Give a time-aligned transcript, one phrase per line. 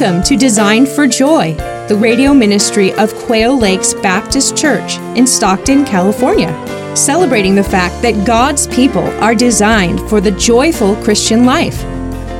[0.00, 1.52] Welcome to Design for Joy,
[1.86, 6.48] the radio ministry of Quail Lakes Baptist Church in Stockton, California,
[6.96, 11.84] celebrating the fact that God's people are designed for the joyful Christian life.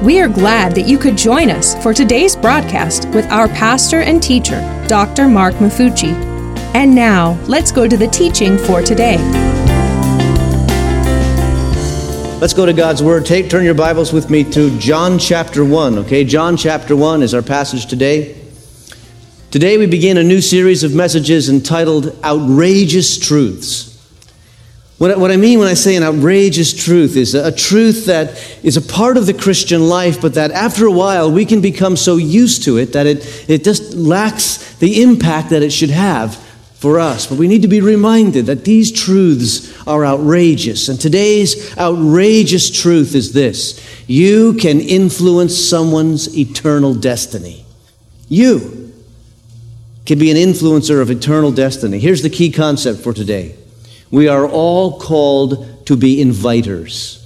[0.03, 4.23] We are glad that you could join us for today's broadcast with our pastor and
[4.23, 5.29] teacher, Dr.
[5.29, 6.15] Mark Mafucci.
[6.75, 9.19] And now, let's go to the teaching for today.
[12.41, 13.27] Let's go to God's Word.
[13.27, 16.25] Take, turn your Bibles with me to John chapter 1, okay?
[16.25, 18.35] John chapter 1 is our passage today.
[19.51, 23.91] Today we begin a new series of messages entitled Outrageous Truths.
[24.97, 28.31] What, what I mean when I say an outrageous truth is a, a truth that
[28.65, 31.95] is a part of the Christian life, but that after a while we can become
[31.95, 36.43] so used to it that it, it just lacks the impact that it should have
[36.81, 37.27] for us.
[37.27, 40.89] But we need to be reminded that these truths are outrageous.
[40.89, 43.79] And today's outrageous truth is this
[44.09, 47.65] you can influence someone's eternal destiny.
[48.29, 48.93] You
[50.07, 51.99] can be an influencer of eternal destiny.
[51.99, 53.55] Here's the key concept for today
[54.11, 57.19] we are all called to be inviters.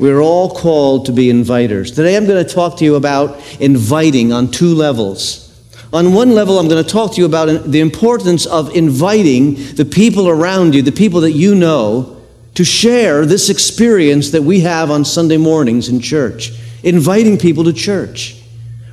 [0.00, 1.94] We're all called to be inviters.
[1.94, 5.49] Today I'm going to talk to you about inviting on two levels.
[5.92, 9.84] On one level, I'm going to talk to you about the importance of inviting the
[9.84, 12.20] people around you, the people that you know,
[12.54, 16.52] to share this experience that we have on Sunday mornings in church,
[16.84, 18.40] inviting people to church.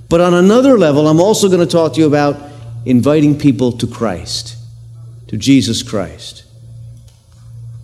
[0.10, 2.52] But on another level, I'm also going to talk to you about
[2.86, 4.56] inviting people to Christ,
[5.28, 6.46] to Jesus Christ.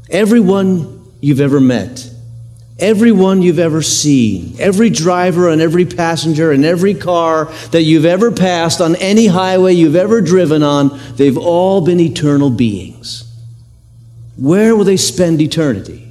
[0.10, 2.10] Everyone you've ever met,
[2.84, 8.30] Everyone you've ever seen, every driver and every passenger and every car that you've ever
[8.30, 13.24] passed on any highway you've ever driven on, they've all been eternal beings.
[14.36, 16.10] Where will they spend eternity?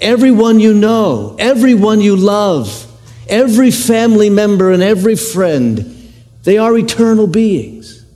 [0.00, 2.90] Everyone you know, everyone you love,
[3.28, 6.14] every family member and every friend,
[6.44, 8.06] they are eternal beings.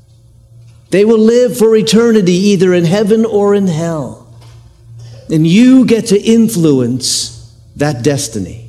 [0.88, 4.34] They will live for eternity either in heaven or in hell.
[5.30, 7.31] And you get to influence
[7.76, 8.68] that destiny.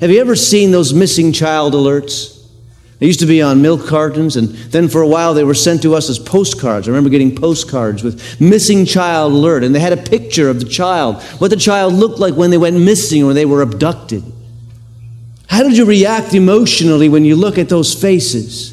[0.00, 2.36] Have you ever seen those missing child alerts?
[2.98, 5.82] They used to be on milk cartons, and then for a while they were sent
[5.82, 6.88] to us as postcards.
[6.88, 10.66] I remember getting postcards with missing child alert, and they had a picture of the
[10.66, 14.22] child, what the child looked like when they went missing or they were abducted.
[15.48, 18.72] How did you react emotionally when you look at those faces?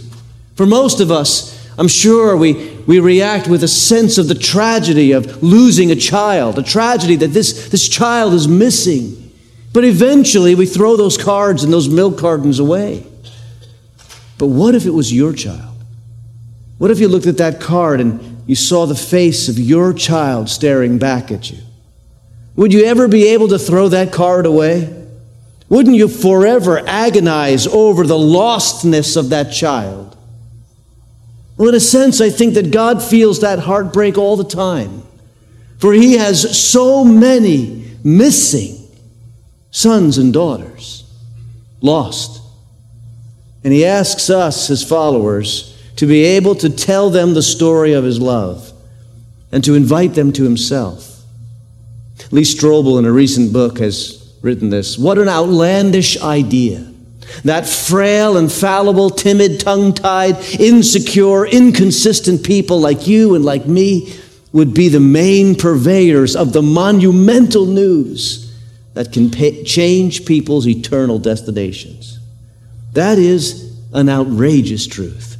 [0.55, 5.11] For most of us, I'm sure we, we react with a sense of the tragedy
[5.11, 9.22] of losing a child, a tragedy that this, this child is missing.
[9.73, 13.06] But eventually we throw those cards and those milk cartons away.
[14.38, 15.84] But what if it was your child?
[16.78, 20.50] What if you looked at that card and you saw the face of your child
[20.50, 21.57] staring back at you?
[22.56, 25.01] Would you ever be able to throw that card away?
[25.69, 30.16] Wouldn't you forever agonize over the lostness of that child?
[31.57, 35.01] Well, in a sense, I think that God feels that heartbreak all the time.
[35.79, 38.82] For He has so many missing
[39.73, 41.03] sons and daughters,
[41.81, 42.41] lost.
[43.63, 48.03] And he asks us, his followers, to be able to tell them the story of
[48.03, 48.72] his love
[49.51, 51.23] and to invite them to himself.
[52.31, 56.89] Lee Strobel, in a recent book, has written this What an outlandish idea!
[57.44, 64.13] That frail infallible, timid, tongue tied, insecure, inconsistent people like you and like me
[64.51, 68.43] would be the main purveyors of the monumental news
[68.94, 72.20] that can pay, change people's eternal destinations.
[72.94, 75.38] That is an outrageous truth.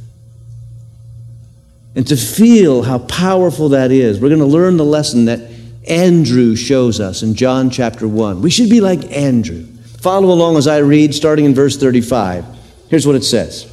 [1.94, 5.50] And to feel how powerful that is, we're going to learn the lesson that
[5.88, 8.42] Andrew shows us in John chapter 1.
[8.42, 9.64] We should be like Andrew.
[10.00, 12.44] Follow along as I read, starting in verse 35.
[12.88, 13.72] Here's what it says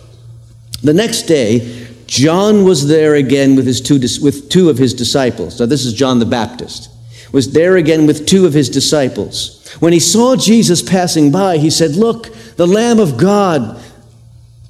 [0.84, 5.60] The next day, John was there again with, his two, with two of his disciples.
[5.60, 6.90] Now, this is John the Baptist.
[7.32, 9.61] Was there again with two of his disciples.
[9.80, 13.82] When he saw Jesus passing by, he said, Look, the Lamb of God.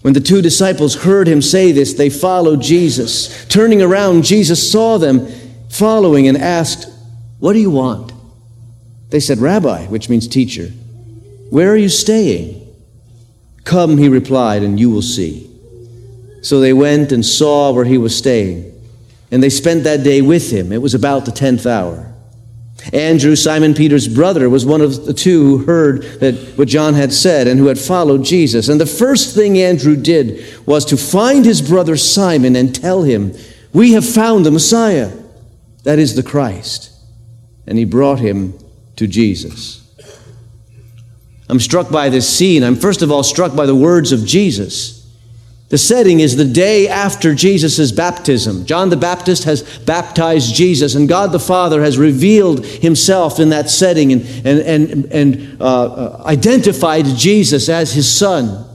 [0.01, 3.45] When the two disciples heard him say this, they followed Jesus.
[3.47, 5.27] Turning around, Jesus saw them
[5.69, 6.87] following and asked,
[7.39, 8.11] What do you want?
[9.09, 10.67] They said, Rabbi, which means teacher,
[11.49, 12.57] where are you staying?
[13.63, 15.47] Come, he replied, and you will see.
[16.41, 18.73] So they went and saw where he was staying,
[19.29, 20.71] and they spent that day with him.
[20.71, 22.10] It was about the tenth hour.
[22.93, 27.13] Andrew, Simon Peter's brother, was one of the two who heard that what John had
[27.13, 28.69] said and who had followed Jesus.
[28.69, 33.33] And the first thing Andrew did was to find his brother Simon and tell him,
[33.71, 35.11] We have found the Messiah,
[35.83, 36.91] that is the Christ.
[37.67, 38.57] And he brought him
[38.95, 39.77] to Jesus.
[41.47, 42.63] I'm struck by this scene.
[42.63, 45.00] I'm first of all struck by the words of Jesus.
[45.71, 48.65] The setting is the day after Jesus' baptism.
[48.65, 53.69] John the Baptist has baptized Jesus, and God the Father has revealed himself in that
[53.69, 58.67] setting and, and, and, and uh, uh, identified Jesus as his son.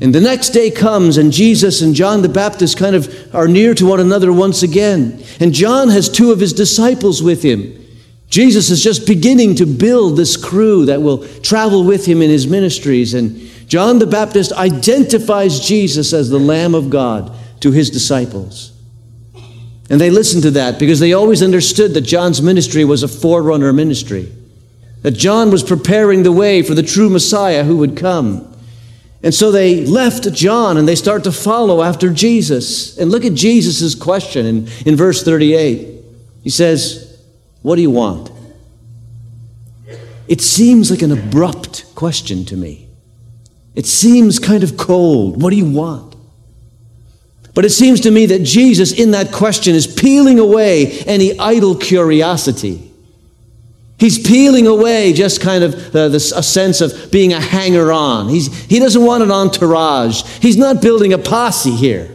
[0.00, 3.72] And the next day comes, and Jesus and John the Baptist kind of are near
[3.74, 5.22] to one another once again.
[5.38, 7.84] And John has two of his disciples with him.
[8.28, 12.48] Jesus is just beginning to build this crew that will travel with him in his
[12.48, 13.14] ministries.
[13.14, 18.72] And John the Baptist identifies Jesus as the Lamb of God to his disciples.
[19.88, 23.72] And they listened to that because they always understood that John's ministry was a forerunner
[23.72, 24.32] ministry,
[25.02, 28.52] that John was preparing the way for the true Messiah who would come.
[29.22, 32.96] And so they left John and they start to follow after Jesus.
[32.98, 36.02] And look at Jesus' question in, in verse 38.
[36.42, 37.20] He says,
[37.62, 38.30] What do you want?
[40.28, 42.85] It seems like an abrupt question to me.
[43.76, 45.40] It seems kind of cold.
[45.40, 46.16] What do you want?
[47.54, 51.76] But it seems to me that Jesus, in that question, is peeling away any idle
[51.76, 52.90] curiosity.
[53.98, 58.28] He's peeling away just kind of this, a sense of being a hanger on.
[58.28, 60.22] He doesn't want an entourage.
[60.40, 62.10] He's not building a posse here.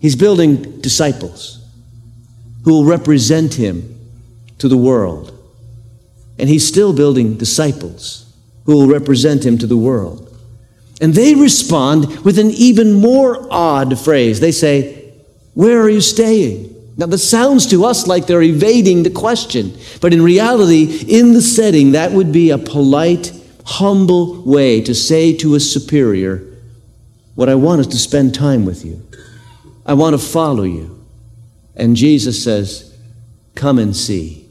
[0.00, 1.64] He's building disciples
[2.64, 3.98] who will represent him
[4.58, 5.32] to the world.
[6.38, 8.25] And he's still building disciples
[8.66, 10.22] who will represent him to the world.
[11.00, 14.40] And they respond with an even more odd phrase.
[14.40, 15.12] They say,
[15.54, 16.74] Where are you staying?
[16.98, 21.42] Now, this sounds to us like they're evading the question, but in reality, in the
[21.42, 23.32] setting, that would be a polite,
[23.66, 26.42] humble way to say to a superior,
[27.34, 29.06] What I want is to spend time with you.
[29.84, 31.04] I want to follow you.
[31.76, 32.96] And Jesus says,
[33.54, 34.45] Come and see.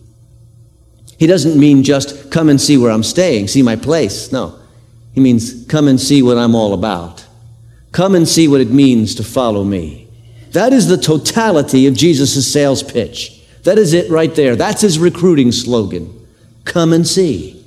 [1.17, 4.31] He doesn't mean just come and see where I'm staying, see my place.
[4.31, 4.59] No.
[5.13, 7.25] He means come and see what I'm all about.
[7.91, 10.09] Come and see what it means to follow me.
[10.51, 13.41] That is the totality of Jesus' sales pitch.
[13.63, 14.55] That is it right there.
[14.55, 16.27] That's his recruiting slogan.
[16.65, 17.65] Come and see.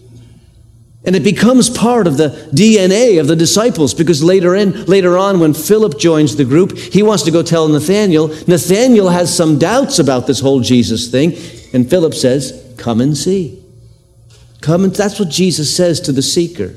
[1.05, 5.41] And it becomes part of the DNA of the disciples because later in, later on,
[5.41, 8.29] when Philip joins the group, he wants to go tell Nathaniel.
[8.47, 11.33] Nathaniel has some doubts about this whole Jesus thing,
[11.73, 13.63] and Philip says, Come and see.
[14.61, 16.75] Come and that's what Jesus says to the seeker.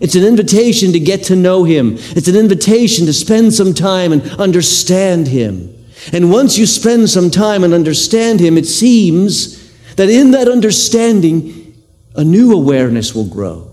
[0.00, 1.94] It's an invitation to get to know him.
[1.98, 5.72] It's an invitation to spend some time and understand him.
[6.12, 11.82] And once you spend some time and understand him, it seems that in that understanding,
[12.14, 13.70] a new awareness will grow.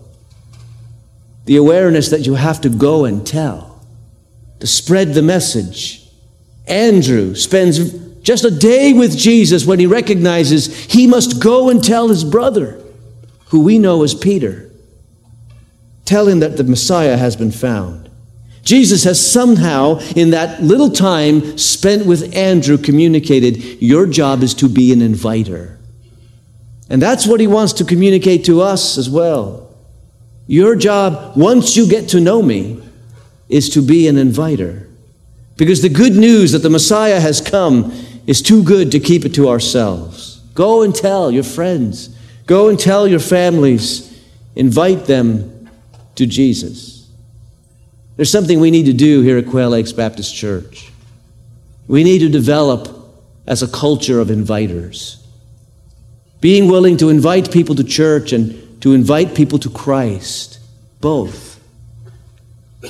[1.45, 3.85] The awareness that you have to go and tell,
[4.59, 6.07] to spread the message.
[6.67, 12.07] Andrew spends just a day with Jesus when he recognizes he must go and tell
[12.07, 12.81] his brother,
[13.47, 14.69] who we know as Peter,
[16.05, 18.09] tell him that the Messiah has been found.
[18.63, 24.69] Jesus has somehow, in that little time spent with Andrew, communicated, Your job is to
[24.69, 25.79] be an inviter.
[26.89, 29.73] And that's what he wants to communicate to us as well.
[30.45, 32.81] Your job, once you get to know me,
[33.49, 34.87] is to be an inviter.
[35.57, 37.93] Because the good news that the Messiah has come
[38.27, 40.41] is too good to keep it to ourselves.
[40.53, 44.21] Go and tell your friends, go and tell your families,
[44.55, 45.69] invite them
[46.15, 47.09] to Jesus.
[48.15, 50.91] There's something we need to do here at Quail Lakes Baptist Church.
[51.87, 52.97] We need to develop
[53.47, 55.17] as a culture of inviters.
[56.39, 60.59] Being willing to invite people to church and to invite people to Christ,
[60.99, 61.59] both.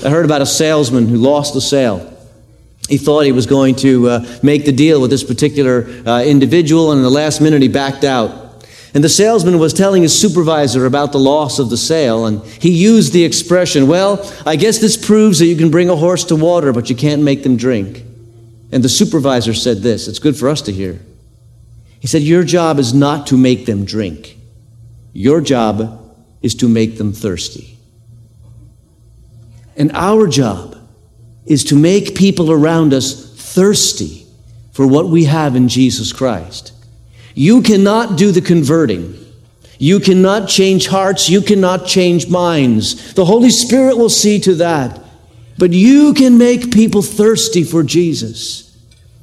[0.05, 2.10] I heard about a salesman who lost a sale
[2.91, 6.91] he thought he was going to uh, make the deal with this particular uh, individual,
[6.91, 8.65] and in the last minute he backed out.
[8.93, 12.69] And the salesman was telling his supervisor about the loss of the sale, and he
[12.69, 16.35] used the expression, Well, I guess this proves that you can bring a horse to
[16.35, 18.03] water, but you can't make them drink.
[18.73, 20.99] And the supervisor said this it's good for us to hear.
[22.01, 24.37] He said, Your job is not to make them drink,
[25.13, 25.97] your job
[26.41, 27.77] is to make them thirsty.
[29.77, 30.75] And our job
[31.45, 34.25] is to make people around us thirsty
[34.71, 36.73] for what we have in Jesus Christ.
[37.33, 39.17] You cannot do the converting.
[39.77, 41.29] You cannot change hearts.
[41.29, 43.13] You cannot change minds.
[43.13, 44.99] The Holy Spirit will see to that.
[45.57, 48.67] But you can make people thirsty for Jesus.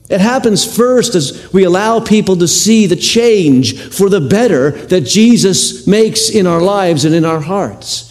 [0.09, 5.03] It happens first as we allow people to see the change for the better that
[5.03, 8.08] Jesus makes in our lives and in our hearts.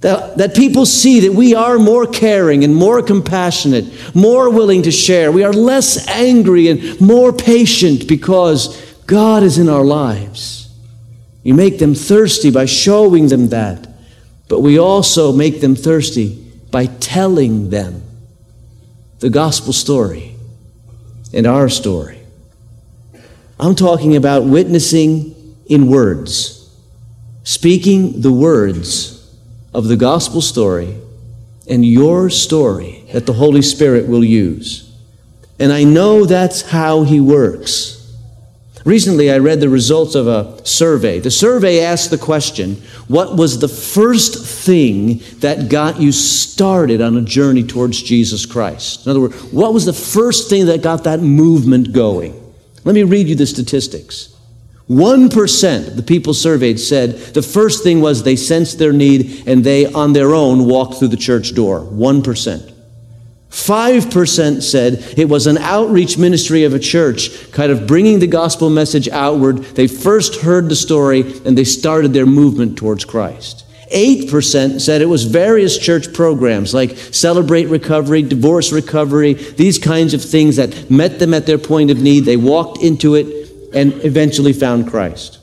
[0.00, 4.92] That, that people see that we are more caring and more compassionate, more willing to
[4.92, 5.32] share.
[5.32, 10.72] We are less angry and more patient because God is in our lives.
[11.42, 13.88] You make them thirsty by showing them that,
[14.48, 18.02] but we also make them thirsty by telling them
[19.18, 20.36] the gospel story
[21.32, 22.20] and our story.
[23.58, 26.72] I'm talking about witnessing in words,
[27.42, 29.17] speaking the words
[29.72, 30.96] of the gospel story
[31.68, 34.90] and your story that the Holy Spirit will use.
[35.58, 37.98] And I know that's how He works.
[38.84, 41.18] Recently, I read the results of a survey.
[41.18, 42.76] The survey asked the question
[43.08, 49.04] What was the first thing that got you started on a journey towards Jesus Christ?
[49.04, 52.32] In other words, what was the first thing that got that movement going?
[52.84, 54.34] Let me read you the statistics.
[54.88, 59.62] 1% of the people surveyed said the first thing was they sensed their need and
[59.62, 61.80] they, on their own, walked through the church door.
[61.80, 62.74] 1%.
[63.50, 68.70] 5% said it was an outreach ministry of a church, kind of bringing the gospel
[68.70, 69.58] message outward.
[69.58, 73.64] They first heard the story and they started their movement towards Christ.
[73.92, 80.22] 8% said it was various church programs like Celebrate Recovery, Divorce Recovery, these kinds of
[80.22, 82.24] things that met them at their point of need.
[82.24, 83.37] They walked into it
[83.74, 85.38] and eventually found Christ.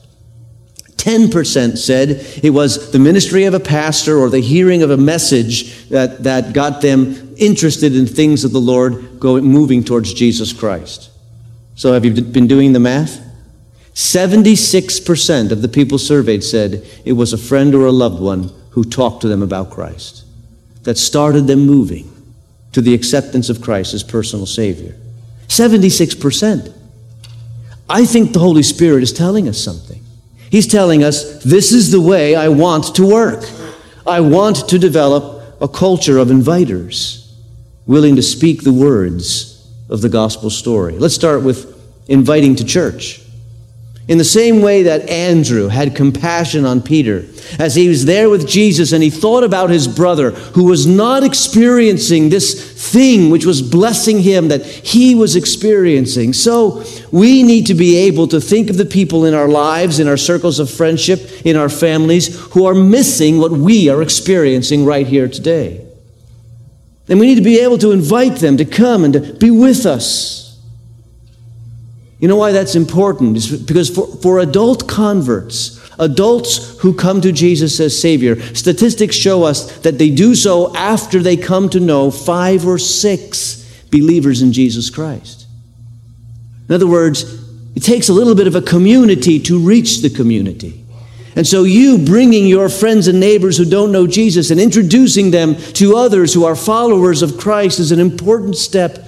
[1.06, 2.10] 10% said
[2.44, 6.54] it was the ministry of a pastor or the hearing of a message that, that
[6.54, 11.12] got them interested in things of the Lord, going, moving towards Jesus Christ.
[11.76, 13.22] So, have you been doing the math?
[13.94, 18.84] 76% of the people surveyed said it was a friend or a loved one who
[18.84, 20.26] talked to them about Christ,
[20.84, 22.12] that started them moving
[22.72, 24.96] to the acceptance of Christ as personal Savior.
[25.48, 26.74] 76%.
[27.90, 30.02] I think the Holy Spirit is telling us something.
[30.50, 33.44] He's telling us this is the way I want to work.
[34.08, 37.34] I want to develop a culture of inviters
[37.86, 40.98] willing to speak the words of the gospel story.
[40.98, 41.72] Let's start with
[42.08, 43.22] inviting to church.
[44.08, 47.26] In the same way that Andrew had compassion on Peter
[47.58, 51.24] as he was there with Jesus and he thought about his brother who was not
[51.24, 56.34] experiencing this thing which was blessing him that he was experiencing.
[56.34, 60.08] So we need to be able to think of the people in our lives, in
[60.08, 65.08] our circles of friendship, in our families who are missing what we are experiencing right
[65.08, 65.84] here today.
[67.10, 69.88] And we need to be able to invite them to come and to be with
[69.88, 70.45] us.
[72.20, 73.38] You know why that's important?
[73.38, 79.44] It's because for, for adult converts, adults who come to Jesus as Savior, statistics show
[79.44, 84.54] us that they do so after they come to know five or six believers in
[84.54, 85.46] Jesus Christ.
[86.68, 87.24] In other words,
[87.76, 90.86] it takes a little bit of a community to reach the community.
[91.36, 95.58] And so, you bringing your friends and neighbors who don't know Jesus and introducing them
[95.74, 99.06] to others who are followers of Christ is an important step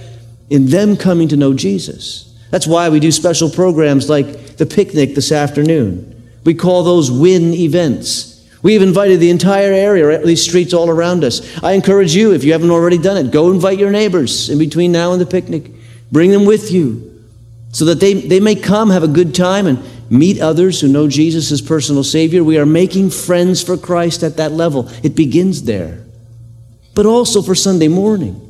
[0.50, 2.27] in them coming to know Jesus.
[2.50, 6.30] That's why we do special programs like the picnic this afternoon.
[6.44, 8.34] We call those win events.
[8.62, 11.62] We've invited the entire area, least streets all around us.
[11.62, 14.90] I encourage you, if you haven't already done it, go invite your neighbors in between
[14.90, 15.70] now and the picnic.
[16.10, 17.22] Bring them with you
[17.72, 19.78] so that they, they may come, have a good time, and
[20.10, 22.42] meet others who know Jesus as personal Savior.
[22.42, 24.88] We are making friends for Christ at that level.
[25.02, 26.04] It begins there.
[26.94, 28.44] But also for Sunday morning.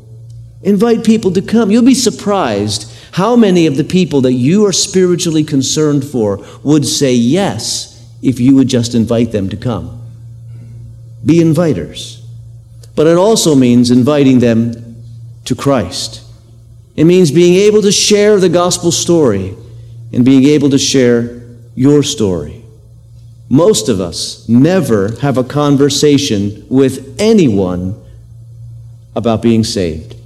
[0.62, 1.70] Invite people to come.
[1.70, 6.86] You'll be surprised how many of the people that you are spiritually concerned for would
[6.86, 10.02] say yes if you would just invite them to come?
[11.24, 12.24] Be inviters.
[12.94, 14.96] But it also means inviting them
[15.44, 16.22] to Christ.
[16.96, 19.56] It means being able to share the gospel story
[20.12, 21.42] and being able to share
[21.74, 22.64] your story.
[23.48, 27.94] Most of us never have a conversation with anyone
[29.14, 30.16] about being saved.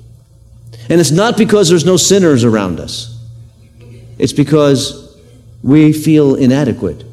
[0.88, 3.18] And it's not because there's no sinners around us,
[4.18, 5.16] it's because
[5.62, 7.04] we feel inadequate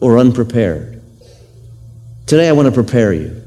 [0.00, 1.02] or unprepared.
[2.26, 3.42] Today, I want to prepare you.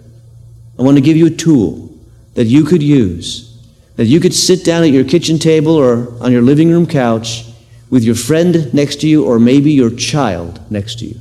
[0.78, 1.94] I want to give you a tool
[2.36, 3.58] that you could use,
[3.98, 7.46] that you could sit down at your kitchen table or on your living room couch
[7.90, 11.20] with your friend next to you or maybe your child next to you.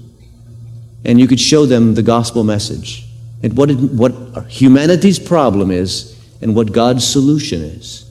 [1.04, 3.06] And you could show them the gospel message
[3.42, 4.12] and what, it, what
[4.48, 8.07] humanity's problem is and what God's solution is.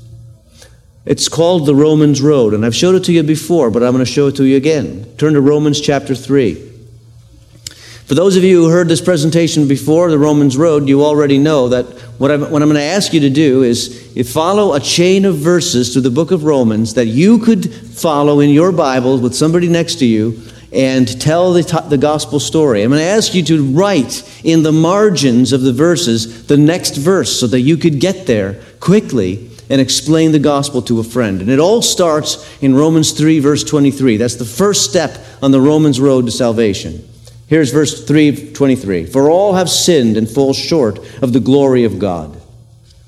[1.08, 4.04] It's called the Romans Road, and I've showed it to you before, but I'm going
[4.04, 5.10] to show it to you again.
[5.18, 6.56] Turn to Romans chapter 3.
[8.08, 11.70] For those of you who heard this presentation before, the Romans Road, you already know
[11.70, 11.86] that
[12.20, 15.38] what I'm, what I'm going to ask you to do is follow a chain of
[15.38, 19.70] verses through the book of Romans that you could follow in your Bible with somebody
[19.70, 20.42] next to you
[20.74, 22.84] and tell the, the gospel story.
[22.84, 26.98] I'm going to ask you to write in the margins of the verses the next
[26.98, 31.42] verse so that you could get there quickly and explain the gospel to a friend.
[31.42, 34.18] And it all starts in Romans 3, verse 23.
[34.18, 37.08] That's the first step on the Romans road to salvation.
[37.48, 39.06] Here's verse 3 23.
[39.06, 42.40] For all have sinned and fall short of the glory of God.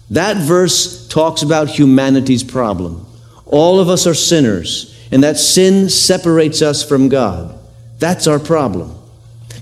[0.09, 3.05] That verse talks about humanity's problem.
[3.45, 7.57] All of us are sinners, and that sin separates us from God.
[7.99, 8.95] That's our problem.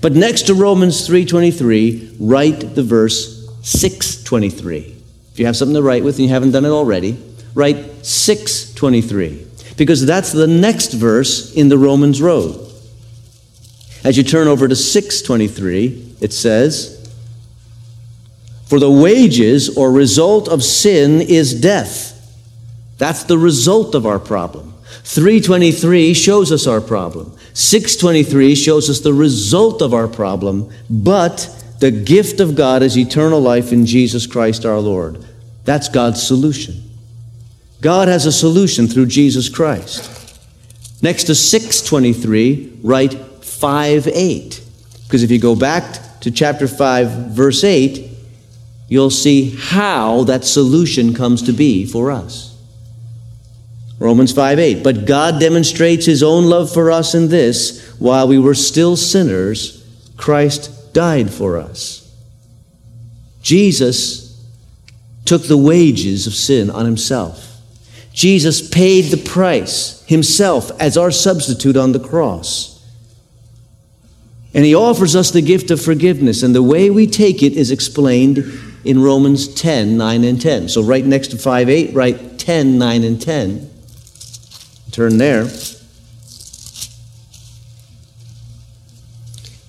[0.00, 4.94] But next to Romans 3:23, write the verse 623.
[5.38, 7.16] If you have something to write with and you haven't done it already,
[7.54, 12.58] write 623 because that's the next verse in the Romans road.
[14.02, 17.08] As you turn over to 623, it says,
[18.66, 22.16] For the wages or result of sin is death.
[22.98, 24.74] That's the result of our problem.
[25.04, 27.38] 323 shows us our problem.
[27.54, 33.40] 623 shows us the result of our problem, but the gift of God is eternal
[33.40, 35.24] life in Jesus Christ our Lord.
[35.68, 36.82] That's God's solution.
[37.82, 40.00] God has a solution through Jesus Christ.
[41.02, 44.62] Next to 623, write 5 8.
[45.04, 48.08] Because if you go back to chapter 5, verse 8,
[48.88, 52.58] you'll see how that solution comes to be for us.
[53.98, 54.82] Romans 5 8.
[54.82, 59.86] But God demonstrates his own love for us in this while we were still sinners,
[60.16, 62.10] Christ died for us.
[63.42, 64.27] Jesus
[65.28, 67.60] took the wages of sin on himself.
[68.14, 72.82] Jesus paid the price himself as our substitute on the cross.
[74.54, 77.70] And he offers us the gift of forgiveness, and the way we take it is
[77.70, 78.38] explained
[78.84, 80.70] in Romans 10 9 and 10.
[80.70, 83.70] So, right next to 5 8, write 10 9 and 10.
[84.90, 85.46] Turn there.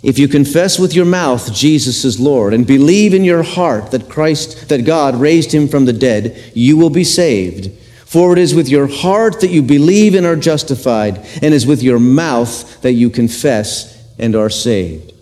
[0.01, 4.09] If you confess with your mouth Jesus is Lord and believe in your heart that
[4.09, 7.71] Christ that God raised him from the dead, you will be saved.
[8.05, 11.83] For it is with your heart that you believe and are justified, and is with
[11.83, 15.13] your mouth that you confess and are saved.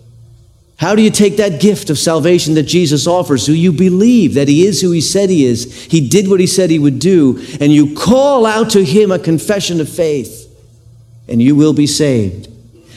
[0.78, 3.44] How do you take that gift of salvation that Jesus offers?
[3.44, 5.84] Do you believe that He is who He said He is?
[5.84, 9.18] He did what He said He would do, and you call out to Him a
[9.18, 10.48] confession of faith,
[11.28, 12.48] and you will be saved.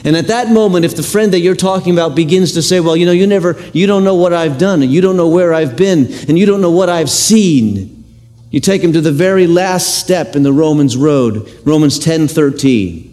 [0.03, 2.95] And at that moment, if the friend that you're talking about begins to say, Well,
[2.95, 5.53] you know, you never, you don't know what I've done, and you don't know where
[5.53, 8.03] I've been, and you don't know what I've seen,
[8.49, 13.07] you take him to the very last step in the Romans road, Romans 10 13.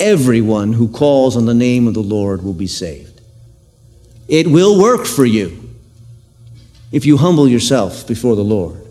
[0.00, 3.20] Everyone who calls on the name of the Lord will be saved.
[4.26, 5.70] It will work for you
[6.90, 8.84] if you humble yourself before the Lord.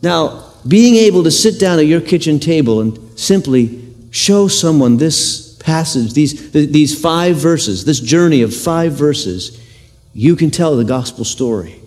[0.00, 5.45] Now, being able to sit down at your kitchen table and simply show someone this
[5.66, 9.60] passage, these, these five verses, this journey of five verses,
[10.14, 11.80] you can tell the gospel story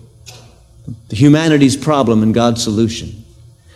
[1.08, 3.24] the humanity's problem and God's solution.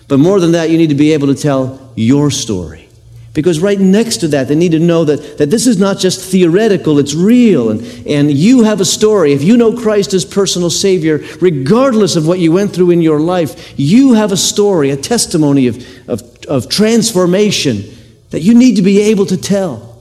[0.06, 2.88] But more than that, you need to be able to tell your story.
[3.32, 6.20] Because right next to that, they need to know that, that this is not just
[6.20, 7.70] theoretical, it's real.
[7.70, 9.32] And, and you have a story.
[9.32, 13.20] If you know Christ as personal Savior, regardless of what you went through in your
[13.20, 17.84] life, you have a story, a testimony of, of, of transformation
[18.30, 19.93] that you need to be able to tell.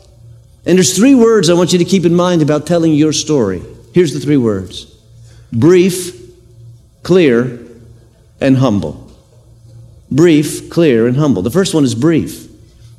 [0.65, 3.62] And there's three words I want you to keep in mind about telling your story.
[3.93, 4.86] Here's the three words
[5.52, 6.19] brief,
[7.04, 7.60] clear,
[8.39, 9.12] and humble.
[10.10, 11.41] Brief, clear, and humble.
[11.41, 12.47] The first one is brief.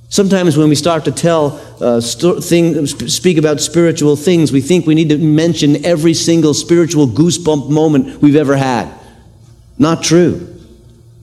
[0.09, 4.87] Sometimes when we start to tell, uh, st- thing, speak about spiritual things, we think
[4.87, 8.93] we need to mention every single spiritual goosebump moment we've ever had.
[9.79, 10.55] Not true.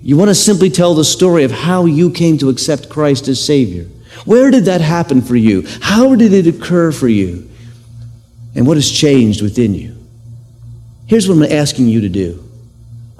[0.02, 3.44] You want to simply tell the story of how you came to accept Christ as
[3.44, 3.86] Savior.
[4.26, 5.66] Where did that happen for you?
[5.82, 7.50] How did it occur for you?
[8.56, 9.98] And what has changed within you?
[11.08, 12.44] Here's what I'm asking you to do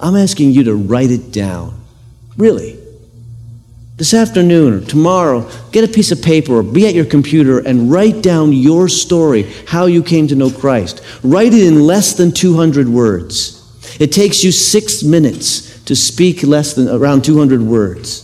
[0.00, 1.80] I'm asking you to write it down.
[2.36, 2.78] Really.
[3.96, 7.90] This afternoon or tomorrow, get a piece of paper or be at your computer and
[7.90, 11.02] write down your story, how you came to know Christ.
[11.22, 13.60] Write it in less than 200 words.
[14.00, 18.21] It takes you six minutes to speak less than around 200 words.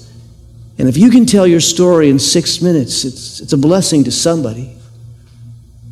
[0.78, 4.12] And if you can tell your story in six minutes, it's, it's a blessing to
[4.12, 4.76] somebody.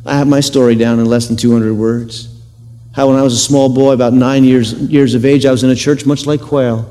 [0.05, 2.33] I have my story down in less than 200 words.
[2.93, 5.63] How, when I was a small boy, about nine years, years of age, I was
[5.63, 6.89] in a church much like Quail.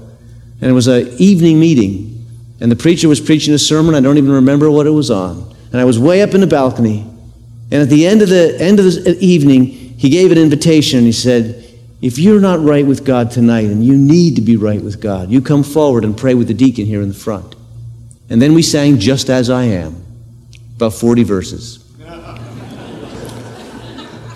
[0.60, 2.24] And it was an evening meeting.
[2.60, 3.94] And the preacher was preaching a sermon.
[3.94, 5.56] I don't even remember what it was on.
[5.72, 7.00] And I was way up in the balcony.
[7.70, 10.98] And at the end of the end of the evening, he gave an invitation.
[10.98, 11.64] And he said,
[12.00, 15.30] If you're not right with God tonight and you need to be right with God,
[15.30, 17.55] you come forward and pray with the deacon here in the front.
[18.28, 20.04] And then we sang Just As I Am,
[20.76, 21.86] about 40 verses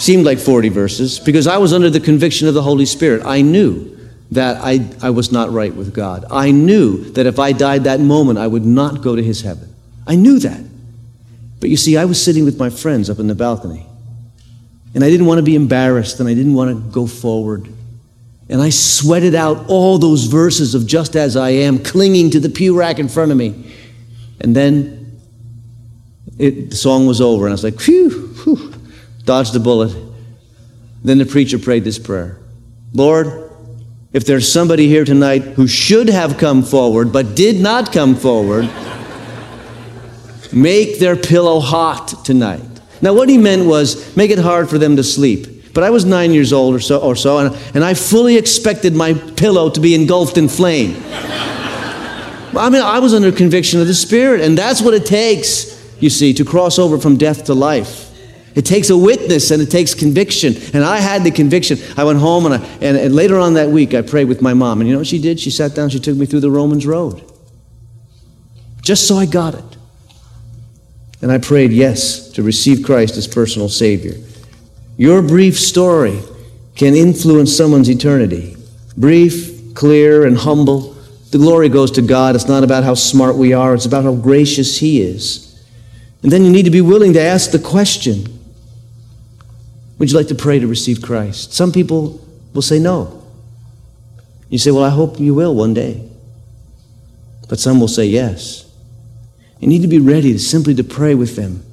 [0.01, 3.23] seemed like 40 verses because I was under the conviction of the Holy Spirit.
[3.25, 3.99] I knew
[4.31, 6.25] that I, I was not right with God.
[6.31, 9.75] I knew that if I died that moment, I would not go to his heaven.
[10.07, 10.61] I knew that.
[11.61, 13.87] But you see, I was sitting with my friends up in the balcony.
[14.95, 17.69] And I didn't want to be embarrassed and I didn't want to go forward.
[18.49, 22.49] And I sweated out all those verses of just as I am, clinging to the
[22.49, 23.73] pew rack in front of me.
[24.41, 25.21] And then
[26.39, 28.73] it, the song was over, and I was like, phew, phew,
[29.25, 29.95] dodged a bullet.
[31.03, 32.39] Then the preacher prayed this prayer
[32.93, 33.51] Lord,
[34.13, 38.69] if there's somebody here tonight who should have come forward but did not come forward,
[40.53, 42.63] make their pillow hot tonight.
[43.03, 45.73] Now, what he meant was make it hard for them to sleep.
[45.73, 48.95] But I was nine years old or so, or so and, and I fully expected
[48.95, 50.97] my pillow to be engulfed in flame.
[52.57, 56.11] I mean, I was under conviction of the Spirit, and that's what it takes, you
[56.11, 58.11] see, to cross over from death to life.
[58.55, 60.55] It takes a witness and it takes conviction.
[60.75, 61.79] And I had the conviction.
[61.97, 64.55] I went home and, I, and, and later on that week I prayed with my
[64.55, 64.81] mom.
[64.81, 65.39] And you know what she did?
[65.39, 67.25] She sat down, she took me through the Romans Road.
[68.83, 69.77] Just so I got it.
[71.23, 74.15] And I prayed yes to receive Christ as personal Savior.
[74.97, 76.19] Your brief story
[76.75, 78.57] can influence someone's eternity.
[78.97, 80.97] Brief, clear, and humble.
[81.31, 82.35] The glory goes to God.
[82.35, 85.47] It's not about how smart we are, it's about how gracious He is.
[86.23, 88.27] And then you need to be willing to ask the question
[89.99, 91.53] Would you like to pray to receive Christ?
[91.53, 93.25] Some people will say no.
[94.49, 96.07] You say, Well, I hope you will one day.
[97.49, 98.71] But some will say yes.
[99.61, 101.65] You need to be ready to simply to pray with them,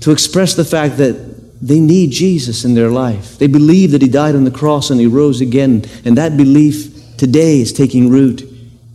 [0.00, 3.38] to express the fact that they need Jesus in their life.
[3.38, 6.99] They believe that He died on the cross and He rose again, and that belief
[7.20, 8.42] today is taking root,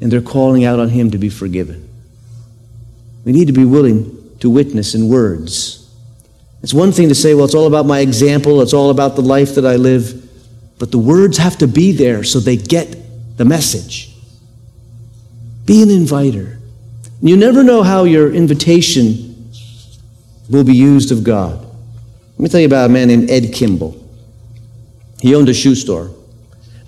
[0.02, 1.88] and they're calling out on Him to be forgiven.
[3.24, 5.88] We need to be willing to witness in words.
[6.64, 9.22] It's one thing to say, well, it's all about my example, it's all about the
[9.22, 10.28] life that I live,
[10.80, 14.16] but the words have to be there so they get the message.
[15.68, 16.58] Be an inviter.
[17.22, 19.52] You never know how your invitation
[20.50, 21.60] will be used of God.
[21.60, 24.04] Let me tell you about a man named Ed Kimball.
[25.22, 26.10] He owned a shoe store,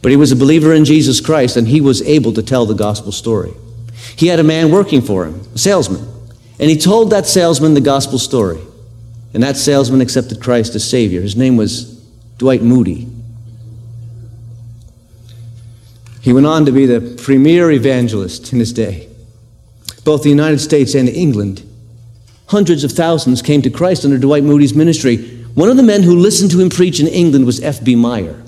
[0.08, 2.74] but he was a believer in Jesus Christ and he was able to tell the
[2.74, 3.52] gospel story.
[4.15, 6.08] He had a man working for him, a salesman,
[6.62, 8.62] and he told that salesman the gospel story.
[9.34, 11.20] And that salesman accepted Christ as Savior.
[11.20, 12.00] His name was
[12.38, 13.10] Dwight Moody.
[16.22, 19.10] He went on to be the premier evangelist in his day
[20.06, 21.63] both the United States and England.
[22.46, 25.17] Hundreds of thousands came to Christ under Dwight Moody's ministry.
[25.54, 27.98] One of the men who listened to him preach in England was F.B.
[27.98, 28.41] Meyer.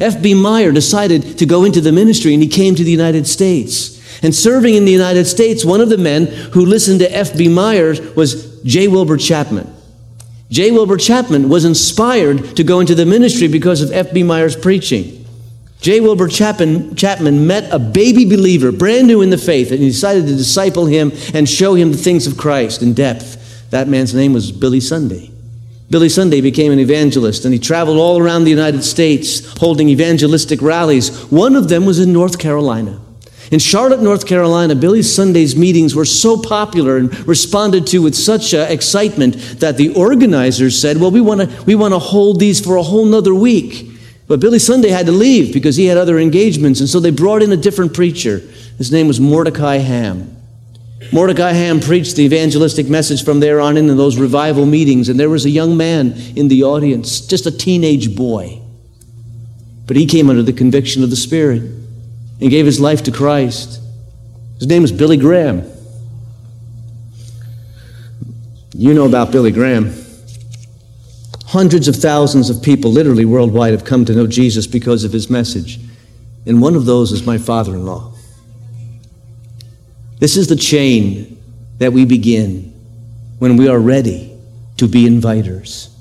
[0.00, 0.34] F.B.
[0.34, 4.00] Meyer decided to go into the ministry and he came to the United States.
[4.22, 7.48] And serving in the United States, one of the men who listened to F.B.
[7.48, 8.88] Meyer was J.
[8.88, 9.72] Wilbur Chapman.
[10.50, 10.70] J.
[10.70, 14.22] Wilbur Chapman was inspired to go into the ministry because of F.B.
[14.22, 15.24] Meyer's preaching.
[15.80, 16.00] J.
[16.00, 20.26] Wilbur Chapman, Chapman met a baby believer, brand new in the faith, and he decided
[20.26, 23.70] to disciple him and show him the things of Christ in depth.
[23.70, 25.31] That man's name was Billy Sunday.
[25.92, 30.62] Billy Sunday became an evangelist, and he traveled all around the United States holding evangelistic
[30.62, 31.24] rallies.
[31.30, 32.98] One of them was in North Carolina.
[33.50, 38.54] In Charlotte, North Carolina, Billy Sunday's meetings were so popular and responded to with such
[38.54, 42.76] uh, excitement that the organizers said, Well, we want to we wanna hold these for
[42.76, 43.90] a whole nother week.
[44.26, 47.42] But Billy Sunday had to leave because he had other engagements, and so they brought
[47.42, 48.38] in a different preacher.
[48.78, 50.41] His name was Mordecai Ham.
[51.12, 55.20] Mordecai Ham preached the evangelistic message from there on in in those revival meetings, and
[55.20, 58.62] there was a young man in the audience, just a teenage boy.
[59.86, 63.78] But he came under the conviction of the Spirit and gave his life to Christ.
[64.58, 65.70] His name was Billy Graham.
[68.74, 69.92] You know about Billy Graham.
[71.46, 75.28] Hundreds of thousands of people, literally worldwide, have come to know Jesus because of his
[75.28, 75.78] message.
[76.46, 78.11] And one of those is my father in law.
[80.22, 81.36] This is the chain
[81.78, 82.72] that we begin
[83.40, 84.32] when we are ready
[84.76, 85.92] to be inviters.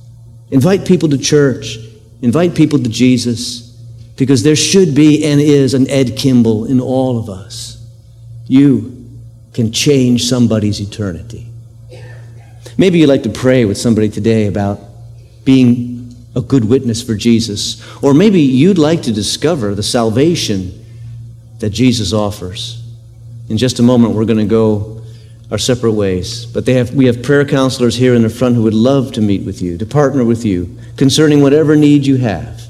[0.51, 1.79] Invite people to church,
[2.21, 3.75] invite people to Jesus,
[4.17, 7.83] because there should be and is an Ed Kimball in all of us.
[8.45, 9.09] You
[9.53, 11.47] can change somebody's eternity.
[12.77, 14.81] Maybe you'd like to pray with somebody today about
[15.45, 17.81] being a good witness for Jesus.
[18.03, 20.85] Or maybe you'd like to discover the salvation
[21.57, 22.80] that Jesus offers.
[23.51, 25.01] In just a moment, we're going to go
[25.51, 26.45] our separate ways.
[26.45, 29.45] But have, we have prayer counselors here in the front who would love to meet
[29.45, 32.61] with you, to partner with you concerning whatever need you have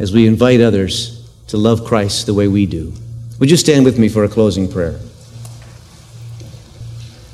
[0.00, 2.92] as we invite others to love Christ the way we do.
[3.38, 4.98] Would you stand with me for a closing prayer?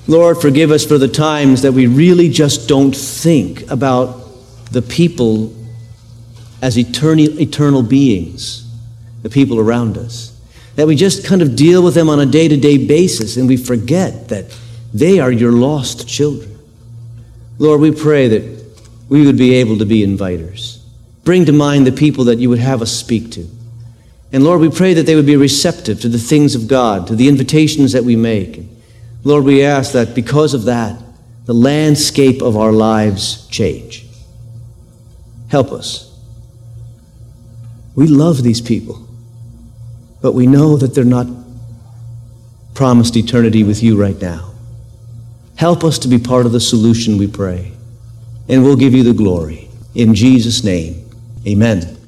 [0.07, 4.29] Lord, forgive us for the times that we really just don't think about
[4.73, 5.55] the people
[6.61, 8.71] as eternal, eternal beings,
[9.23, 10.32] the people around us.
[10.77, 13.47] That we just kind of deal with them on a day to day basis and
[13.47, 14.47] we forget that
[14.95, 16.59] they are your lost children.
[17.59, 18.63] Lord, we pray that
[19.09, 20.83] we would be able to be inviters.
[21.25, 23.47] Bring to mind the people that you would have us speak to.
[24.33, 27.15] And Lord, we pray that they would be receptive to the things of God, to
[27.15, 28.63] the invitations that we make.
[29.25, 30.99] Lord, we ask that because of that,
[31.45, 34.07] the landscape of our lives change.
[35.49, 36.09] Help us.
[37.95, 39.02] We love these people,
[40.23, 41.27] but we know that they're not
[42.75, 44.53] promised eternity with you right now.
[45.57, 47.73] Help us to be part of the solution, we pray.
[48.49, 49.69] And we'll give you the glory.
[49.95, 51.11] In Jesus' name,
[51.47, 52.02] amen.